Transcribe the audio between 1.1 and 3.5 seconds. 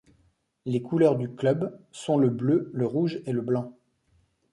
du club sont le bleu, le rouge et le